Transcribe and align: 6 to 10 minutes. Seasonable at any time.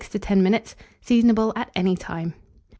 6 0.01 0.09
to 0.13 0.17
10 0.17 0.41
minutes. 0.41 0.75
Seasonable 1.05 1.53
at 1.55 1.69
any 1.75 1.95
time. 1.95 2.33